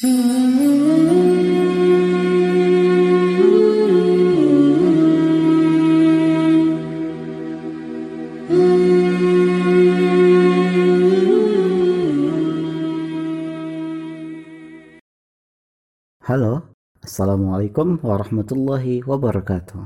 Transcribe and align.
Halo, 0.00 0.16
Assalamualaikum 17.04 18.00
warahmatullahi 18.00 19.04
wabarakatuh. 19.04 19.84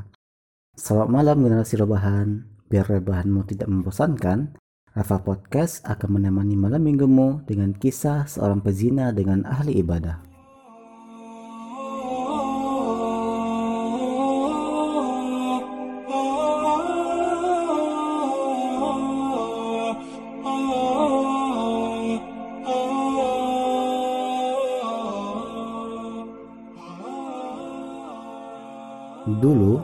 Selamat 0.78 1.10
malam 1.10 1.42
generasi 1.42 1.74
rebahan. 1.74 2.46
Biar 2.70 2.86
rebahanmu 2.86 3.50
tidak 3.50 3.66
membosankan, 3.66 4.62
Rafa 4.94 5.18
Podcast 5.26 5.82
akan 5.90 6.22
menemani 6.22 6.54
malam 6.54 6.78
minggumu 6.86 7.42
dengan 7.50 7.74
kisah 7.74 8.30
seorang 8.30 8.62
pezina 8.62 9.10
dengan 9.10 9.42
ahli 9.42 9.82
ibadah. 9.82 10.22
Dulu, 29.42 29.74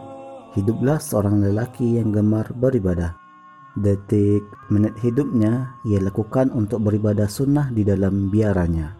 hiduplah 0.55 1.03
seorang 1.03 1.43
lelaki 1.43 1.99
yang 1.99 2.15
gemar 2.15 2.47
beribadah. 2.55 3.20
Detik, 3.79 4.43
menit 4.67 4.99
hidupnya 4.99 5.79
ia 5.87 6.03
lakukan 6.03 6.51
untuk 6.51 6.83
beribadah 6.83 7.31
sunnah 7.31 7.71
di 7.71 7.87
dalam 7.87 8.27
biaranya. 8.27 8.99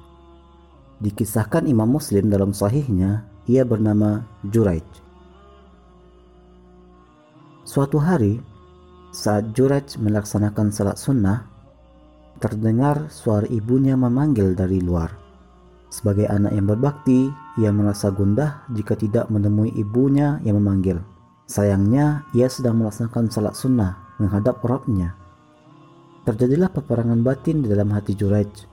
Dikisahkan 1.03 1.67
Imam 1.67 1.91
Muslim 1.91 2.31
dalam 2.31 2.55
sahihnya, 2.55 3.27
ia 3.51 3.67
bernama 3.67 4.23
Juraij. 4.47 4.87
Suatu 7.67 7.99
hari, 7.99 8.39
saat 9.11 9.51
Juraij 9.59 9.99
melaksanakan 9.99 10.71
salat 10.71 11.03
sunnah, 11.03 11.51
terdengar 12.39 13.11
suara 13.11 13.51
ibunya 13.51 13.99
memanggil 13.99 14.55
dari 14.55 14.79
luar. 14.79 15.11
Sebagai 15.91 16.31
anak 16.31 16.55
yang 16.55 16.71
berbakti, 16.71 17.27
ia 17.59 17.75
merasa 17.75 18.15
gundah 18.15 18.71
jika 18.71 18.95
tidak 18.95 19.27
menemui 19.35 19.75
ibunya 19.75 20.39
yang 20.47 20.63
memanggil. 20.63 21.03
Sayangnya, 21.51 22.23
ia 22.39 22.47
sedang 22.47 22.79
melaksanakan 22.79 23.27
salat 23.35 23.59
sunnah 23.59 24.10
menghadap 24.21 24.61
Rabbnya. 24.61 25.17
Terjadilah 26.29 26.69
peperangan 26.69 27.25
batin 27.25 27.65
di 27.65 27.69
dalam 27.73 27.89
hati 27.97 28.13
Juraij. 28.13 28.69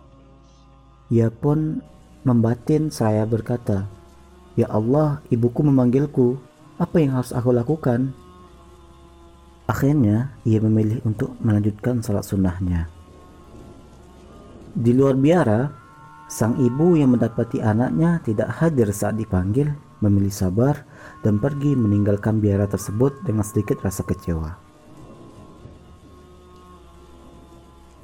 Ia 1.07 1.31
pun 1.31 1.79
membatin 2.27 2.91
saya 2.91 3.23
berkata, 3.23 3.87
Ya 4.59 4.67
Allah, 4.67 5.23
ibuku 5.31 5.63
memanggilku, 5.63 6.35
apa 6.75 6.99
yang 6.99 7.15
harus 7.15 7.31
aku 7.31 7.55
lakukan? 7.55 8.11
Akhirnya, 9.71 10.35
ia 10.43 10.59
memilih 10.59 10.99
untuk 11.07 11.33
melanjutkan 11.39 12.03
salat 12.03 12.27
sunnahnya. 12.27 12.91
Di 14.75 14.91
luar 14.91 15.15
biara, 15.15 15.87
Sang 16.27 16.59
ibu 16.59 16.99
yang 16.99 17.15
mendapati 17.15 17.63
anaknya 17.63 18.19
tidak 18.19 18.51
hadir 18.59 18.91
saat 18.91 19.15
dipanggil 19.15 19.71
memilih 20.03 20.29
sabar 20.35 20.83
dan 21.23 21.39
pergi 21.39 21.71
meninggalkan 21.71 22.43
biara 22.43 22.67
tersebut 22.67 23.23
dengan 23.23 23.47
sedikit 23.47 23.79
rasa 23.79 24.03
kecewa. 24.03 24.66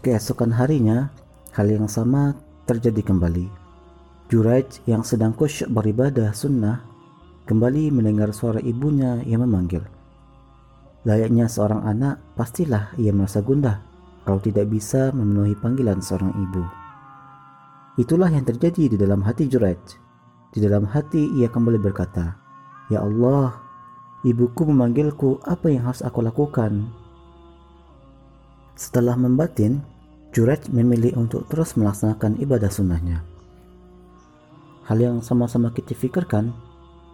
Keesokan 0.03 0.51
harinya, 0.51 1.15
hal 1.55 1.71
yang 1.71 1.87
sama 1.87 2.35
terjadi 2.67 3.07
kembali. 3.07 3.47
Juraij 4.27 4.83
yang 4.83 4.99
sedang 4.99 5.31
khusyuk 5.31 5.71
beribadah 5.71 6.35
sunnah 6.35 6.83
kembali 7.47 7.87
mendengar 7.87 8.35
suara 8.35 8.59
ibunya 8.59 9.23
yang 9.23 9.47
memanggil. 9.47 9.79
Layaknya 11.07 11.47
seorang 11.47 11.87
anak, 11.87 12.19
pastilah 12.35 12.91
ia 12.99 13.15
merasa 13.15 13.39
gundah 13.39 13.79
kalau 14.27 14.43
tidak 14.43 14.67
bisa 14.67 15.15
memenuhi 15.15 15.55
panggilan 15.55 16.03
seorang 16.03 16.35
ibu. 16.35 16.67
Itulah 17.95 18.27
yang 18.27 18.43
terjadi 18.43 18.91
di 18.91 18.97
dalam 18.99 19.23
hati 19.23 19.47
Juraij. 19.47 19.79
Di 20.51 20.59
dalam 20.59 20.83
hati 20.83 21.31
ia 21.31 21.47
kembali 21.47 21.79
berkata, 21.79 22.35
Ya 22.91 22.99
Allah, 22.99 23.55
ibuku 24.27 24.67
memanggilku, 24.67 25.39
apa 25.47 25.71
yang 25.71 25.87
harus 25.87 26.03
aku 26.03 26.19
lakukan? 26.19 26.91
Setelah 28.75 29.15
membatin, 29.15 29.92
Juraij 30.33 30.65
memilih 30.73 31.13
untuk 31.13 31.45
terus 31.45 31.77
melaksanakan 31.77 32.41
ibadah 32.41 32.73
sunnahnya. 32.73 33.21
Hal 34.89 34.97
yang 34.97 35.21
sama-sama 35.21 35.69
kita 35.69 35.93
fikirkan, 35.93 36.49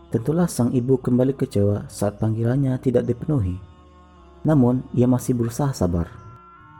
tentulah 0.07 0.47
sang 0.47 0.71
ibu 0.71 0.95
kembali 0.95 1.35
kecewa 1.35 1.91
saat 1.91 2.15
panggilannya 2.15 2.79
tidak 2.79 3.03
dipenuhi. 3.03 3.59
Namun, 4.47 4.87
ia 4.95 5.03
masih 5.03 5.35
berusaha 5.35 5.75
sabar 5.75 6.07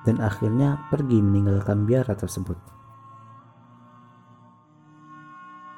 dan 0.08 0.24
akhirnya 0.24 0.80
pergi 0.88 1.20
meninggalkan 1.20 1.84
biara 1.84 2.16
tersebut. 2.16 2.56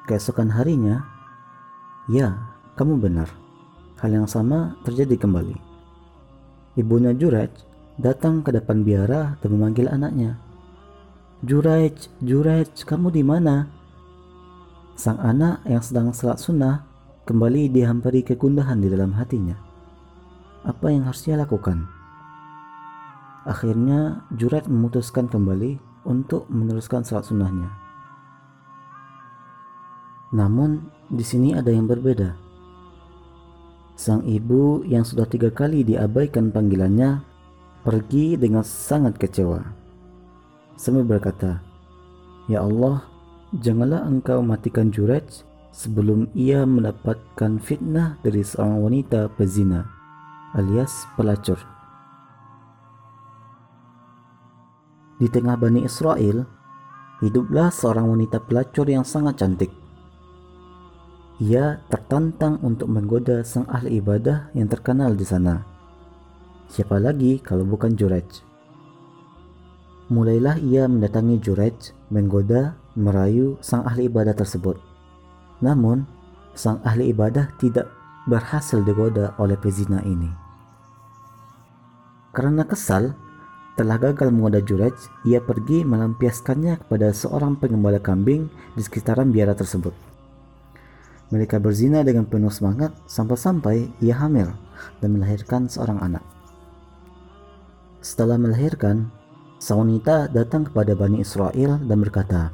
Keesokan 0.06 0.54
harinya, 0.54 1.02
ya, 2.06 2.38
kamu 2.78 3.02
benar. 3.02 3.26
Hal 3.98 4.14
yang 4.14 4.30
sama 4.30 4.78
terjadi 4.86 5.18
kembali. 5.18 5.58
Ibunya 6.78 7.14
Juraj 7.14 7.50
datang 7.98 8.46
ke 8.46 8.54
depan 8.54 8.86
biara 8.86 9.38
dan 9.42 9.50
memanggil 9.58 9.90
anaknya. 9.90 10.51
Juraj, 11.42 12.06
Juraj, 12.22 12.86
kamu 12.86 13.10
di 13.10 13.26
mana? 13.26 13.66
Sang 14.94 15.18
anak 15.18 15.66
yang 15.66 15.82
sedang 15.82 16.14
salat 16.14 16.38
sunnah 16.38 16.86
kembali 17.26 17.66
dihampiri 17.66 18.22
kegundahan 18.22 18.78
di 18.78 18.86
dalam 18.86 19.10
hatinya. 19.10 19.58
Apa 20.62 20.94
yang 20.94 21.02
harus 21.02 21.26
dia 21.26 21.34
lakukan? 21.34 21.90
Akhirnya 23.42 24.22
Juraj 24.38 24.70
memutuskan 24.70 25.26
kembali 25.26 25.82
untuk 26.06 26.46
meneruskan 26.46 27.02
salat 27.02 27.26
sunnahnya. 27.26 27.74
Namun, 30.30 30.94
di 31.10 31.26
sini 31.26 31.58
ada 31.58 31.74
yang 31.74 31.90
berbeda. 31.90 32.38
Sang 33.98 34.22
ibu 34.30 34.86
yang 34.86 35.02
sudah 35.02 35.26
tiga 35.26 35.50
kali 35.50 35.82
diabaikan 35.82 36.54
panggilannya 36.54 37.18
pergi 37.82 38.38
dengan 38.38 38.62
sangat 38.62 39.18
kecewa. 39.18 39.81
Sambil 40.76 41.06
berkata, 41.06 41.62
Ya 42.50 42.64
Allah, 42.64 43.06
janganlah 43.54 44.02
engkau 44.08 44.42
matikan 44.42 44.90
Juraj 44.90 45.44
sebelum 45.72 46.28
ia 46.36 46.68
mendapatkan 46.68 47.56
fitnah 47.62 48.20
dari 48.20 48.44
seorang 48.44 48.82
wanita 48.84 49.32
pezina 49.32 49.88
alias 50.52 51.08
pelacur. 51.16 51.56
Di 55.16 55.30
tengah 55.30 55.56
Bani 55.56 55.86
Israel, 55.86 56.44
hiduplah 57.24 57.72
seorang 57.72 58.10
wanita 58.10 58.42
pelacur 58.42 58.84
yang 58.84 59.06
sangat 59.06 59.40
cantik. 59.40 59.72
Ia 61.40 61.80
tertantang 61.88 62.60
untuk 62.60 62.92
menggoda 62.92 63.40
sang 63.42 63.64
ahli 63.66 63.98
ibadah 63.98 64.52
yang 64.52 64.68
terkenal 64.68 65.16
di 65.16 65.24
sana. 65.24 65.64
Siapa 66.68 67.00
lagi 67.00 67.40
kalau 67.40 67.64
bukan 67.64 67.96
Jurej? 67.96 68.51
Mulailah 70.12 70.60
ia 70.60 70.84
mendatangi 70.84 71.40
Jurej, 71.40 71.96
menggoda, 72.12 72.76
merayu 72.92 73.56
sang 73.64 73.80
ahli 73.88 74.12
ibadah 74.12 74.36
tersebut. 74.36 74.76
Namun, 75.64 76.04
sang 76.52 76.84
ahli 76.84 77.16
ibadah 77.16 77.48
tidak 77.56 77.88
berhasil 78.28 78.84
digoda 78.84 79.32
oleh 79.40 79.56
pezina 79.56 80.04
ini. 80.04 80.28
Karena 82.36 82.60
kesal, 82.68 83.16
telah 83.72 83.96
gagal 83.96 84.28
menggoda 84.28 84.60
Jurej, 84.60 84.92
ia 85.24 85.40
pergi 85.40 85.80
melampiaskannya 85.80 86.84
kepada 86.84 87.08
seorang 87.16 87.56
pengembala 87.56 87.96
kambing 87.96 88.52
di 88.76 88.84
sekitaran 88.84 89.32
biara 89.32 89.56
tersebut. 89.56 89.96
Mereka 91.32 91.56
berzina 91.56 92.04
dengan 92.04 92.28
penuh 92.28 92.52
semangat 92.52 92.92
sampai-sampai 93.08 93.88
ia 94.04 94.20
hamil 94.20 94.52
dan 95.00 95.16
melahirkan 95.16 95.72
seorang 95.72 96.04
anak. 96.04 96.24
Setelah 98.04 98.36
melahirkan, 98.36 99.08
sang 99.62 99.86
wanita 99.86 100.26
datang 100.34 100.66
kepada 100.66 100.98
Bani 100.98 101.22
Israel 101.22 101.78
dan 101.86 102.02
berkata, 102.02 102.50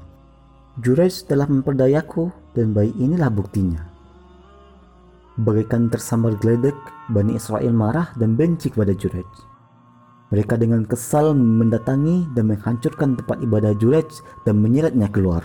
Jurej 0.84 1.24
telah 1.24 1.48
memperdayaku 1.48 2.28
dan 2.52 2.76
bayi 2.76 2.92
inilah 3.00 3.32
buktinya. 3.32 3.80
Bagaikan 5.40 5.88
tersambar 5.88 6.36
geledek, 6.36 6.76
Bani 7.08 7.40
Israel 7.40 7.72
marah 7.72 8.12
dan 8.20 8.36
benci 8.36 8.68
kepada 8.68 8.92
Jurej. 8.92 9.24
Mereka 10.28 10.60
dengan 10.60 10.84
kesal 10.84 11.32
mendatangi 11.32 12.28
dan 12.36 12.52
menghancurkan 12.52 13.16
tempat 13.16 13.40
ibadah 13.40 13.72
Jurej 13.80 14.04
dan 14.44 14.60
menyeretnya 14.60 15.08
keluar. 15.08 15.40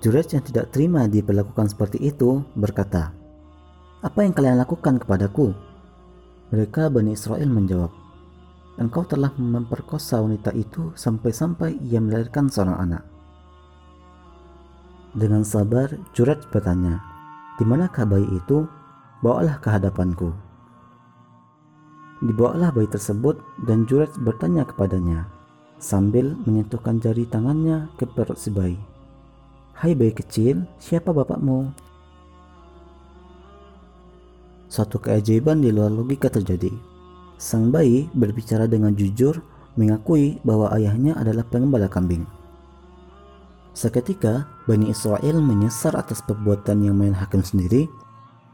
Jurej 0.00 0.32
yang 0.32 0.44
tidak 0.48 0.72
terima 0.72 1.04
diperlakukan 1.04 1.68
seperti 1.68 2.00
itu 2.00 2.40
berkata, 2.56 3.12
Apa 4.00 4.24
yang 4.24 4.32
kalian 4.32 4.56
lakukan 4.56 4.96
kepadaku? 4.96 5.52
Mereka 6.56 6.88
Bani 6.88 7.12
Israel 7.12 7.52
menjawab, 7.52 8.03
Engkau 8.74 9.06
telah 9.06 9.30
memperkosa 9.38 10.18
wanita 10.18 10.50
itu 10.50 10.90
sampai-sampai 10.98 11.78
ia 11.78 12.02
melahirkan 12.02 12.50
seorang 12.50 12.78
anak. 12.90 13.02
Dengan 15.14 15.46
sabar, 15.46 15.94
Juraj 16.10 16.42
bertanya, 16.50 16.98
"Di 17.54 17.62
manakah 17.62 18.02
bayi 18.02 18.26
itu? 18.34 18.66
Bawalah 19.22 19.62
ke 19.62 19.70
hadapanku." 19.70 20.34
Dibawalah 22.18 22.74
bayi 22.74 22.90
tersebut 22.90 23.38
dan 23.62 23.86
Juraj 23.86 24.10
bertanya 24.18 24.66
kepadanya 24.66 25.30
sambil 25.78 26.34
menyentuhkan 26.48 26.98
jari 26.98 27.28
tangannya 27.28 27.92
ke 27.94 28.08
perut 28.08 28.40
si 28.40 28.50
bayi. 28.50 28.80
Hai 29.76 29.92
bayi 29.94 30.16
kecil, 30.16 30.66
siapa 30.80 31.12
bapakmu? 31.12 31.70
Suatu 34.66 34.98
keajaiban 34.98 35.62
di 35.62 35.70
luar 35.70 35.92
logika 35.92 36.26
terjadi. 36.26 36.93
Sang 37.36 37.74
bayi 37.74 38.06
berbicara 38.14 38.70
dengan 38.70 38.94
jujur, 38.94 39.42
mengakui 39.74 40.38
bahwa 40.46 40.70
ayahnya 40.74 41.18
adalah 41.18 41.42
pengembala 41.46 41.90
kambing. 41.90 42.22
Seketika, 43.74 44.46
Bani 44.70 44.86
Israel 44.86 45.42
menyesar 45.42 45.98
atas 45.98 46.22
perbuatan 46.22 46.86
yang 46.86 46.94
main 46.94 47.10
hakim 47.10 47.42
sendiri. 47.42 47.90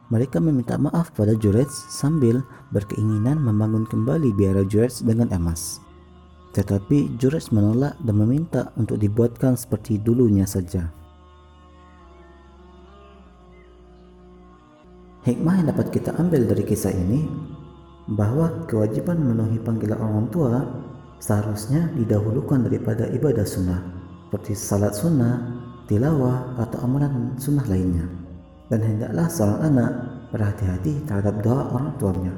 Mereka 0.09 0.41
meminta 0.43 0.81
maaf 0.81 1.13
pada 1.15 1.37
Jurej 1.37 1.71
sambil 1.71 2.43
berkeinginan 2.75 3.39
membangun 3.39 3.85
kembali 3.87 4.33
biara 4.35 4.65
Jurej 4.67 5.05
dengan 5.05 5.29
emas. 5.31 5.79
Tetapi 6.57 7.21
Jurej 7.21 7.53
menolak 7.55 7.95
dan 8.03 8.17
meminta 8.17 8.73
untuk 8.75 8.99
dibuatkan 8.99 9.55
seperti 9.55 10.03
dulunya 10.03 10.49
saja. 10.49 10.91
Hikmah 15.21 15.63
yang 15.63 15.69
dapat 15.69 15.93
kita 15.93 16.17
ambil 16.17 16.49
dari 16.49 16.65
kisah 16.65 16.97
ini 16.97 17.29
bahwa 18.15 18.67
kewajiban 18.67 19.23
memenuhi 19.23 19.63
panggilan 19.63 19.99
orang 19.99 20.27
tua 20.35 20.67
seharusnya 21.23 21.91
didahulukan 21.95 22.67
daripada 22.67 23.07
ibadah 23.11 23.47
sunnah 23.47 24.01
seperti 24.31 24.55
salat 24.55 24.95
sunnah, 24.95 25.43
tilawah 25.91 26.55
atau 26.63 26.87
amalan 26.87 27.35
sunnah 27.35 27.67
lainnya. 27.67 28.07
Dan 28.71 28.79
hendaklah 28.79 29.27
seorang 29.27 29.75
anak 29.75 29.91
berhati-hati 30.31 31.03
terhadap 31.03 31.43
doa 31.43 31.67
orang 31.75 31.91
tuanya. 31.99 32.31